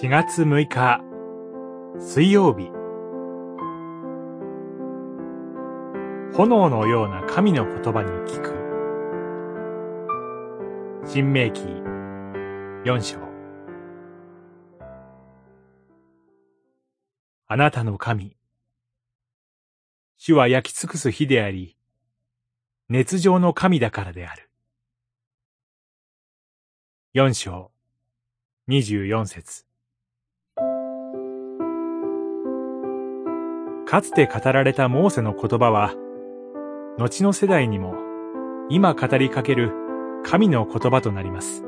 [0.00, 1.00] 4月6日
[1.98, 2.70] 水曜日。
[6.36, 8.54] 炎のような神の言葉に聞く。
[11.04, 11.62] 新明記
[12.88, 13.18] 4章。
[17.48, 18.36] あなたの神。
[20.16, 21.76] 主は焼き尽くす火であり
[22.88, 24.48] 熱情の神だからである。
[27.14, 27.72] 4章
[28.68, 29.67] 24節。
[33.90, 35.94] かつて語られたモーセの言葉は、
[36.98, 37.94] 後の世代にも
[38.68, 39.72] 今語りかける
[40.24, 41.62] 神の言葉となります。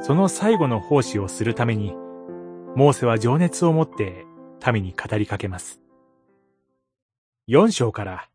[0.00, 1.92] その最後の奉仕をするために、
[2.76, 4.24] モーセは情熱を持って
[4.72, 5.80] 民に語りかけます。
[7.48, 8.28] 4章から、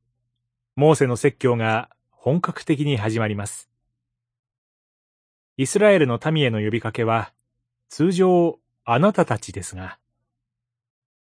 [0.75, 3.69] モーセの説教が本格的に始まります。
[5.55, 7.31] イスラエルの民への呼びかけは、
[7.88, 9.99] 通常あなたたちですが、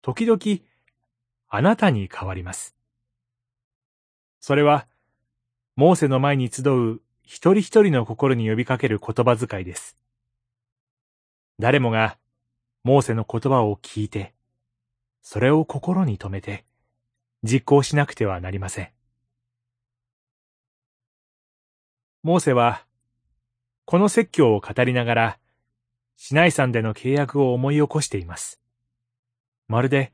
[0.01, 0.39] 時々、
[1.49, 2.75] あなたに変わります。
[4.39, 4.87] それは、
[5.75, 9.97] モーセの前に集う一人一人の心に呼びかける言葉遣いです。
[11.59, 12.17] 誰もが、
[12.83, 14.33] モーセの言葉を聞いて、
[15.21, 16.65] それを心に留めて、
[17.43, 18.89] 実行しなくてはなりません。
[22.23, 22.85] モーセは、
[23.85, 25.39] この説教を語りながら、
[26.15, 28.61] シナイ山での契約を思い起こしています。
[29.67, 30.13] まるで、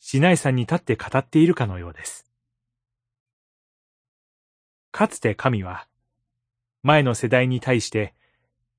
[0.00, 2.26] シナイ山に立って語っているかのようです。
[4.90, 5.86] かつて神は、
[6.82, 8.14] 前の世代に対して、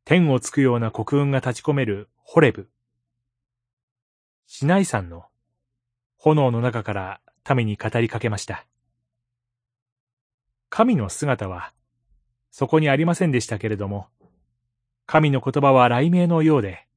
[0.03, 2.69] 天をつくような国運が立ち込めるホレブ。
[4.45, 5.25] シナイ山の
[6.17, 7.21] 炎の中から
[7.55, 8.65] 民に語りかけました。
[10.69, 11.73] 神の姿は、
[12.51, 14.07] そこにありませんでしたけれども、
[15.05, 16.87] 神の言葉は雷鳴のようで、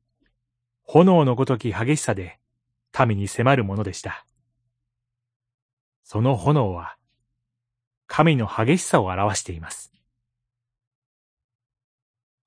[0.82, 2.39] 炎のごとき激しさで
[3.06, 4.26] 民に迫るものでした。
[6.04, 6.96] その炎は、
[8.06, 9.92] 神の激しさを表しています。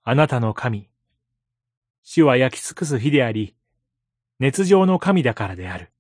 [0.04, 0.90] あなたの神、
[2.04, 3.56] 主は焼き尽くす火であり、
[4.40, 5.94] 熱情の神だからである。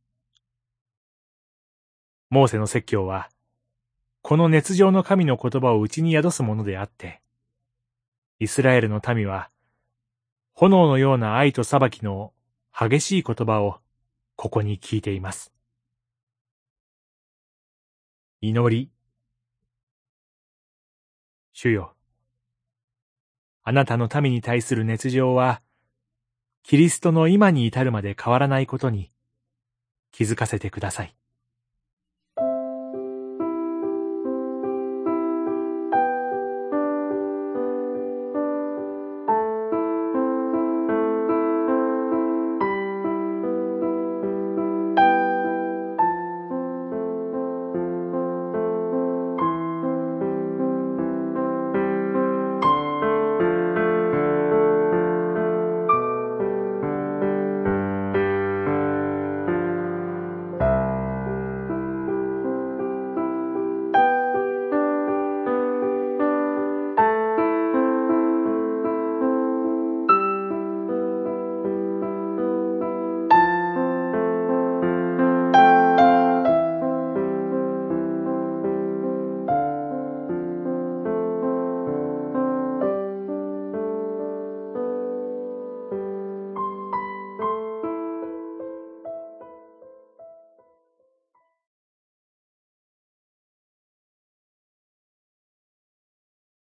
[2.30, 3.30] モーセの説教は、
[4.22, 7.22] この熱情の神の言葉を内に宿すものであって、
[8.40, 9.50] イスラエルの民は、
[10.53, 12.34] 炎のような愛と裁きの
[12.78, 13.80] 激しい言葉を
[14.36, 15.54] ここに聞いています。
[18.42, 18.92] 祈り。
[21.54, 21.96] 主よ。
[23.64, 25.62] あなたの民に対する熱情は、
[26.64, 29.12] キリストの今に至るまで変わらないことに
[30.12, 31.16] 気づかせてください。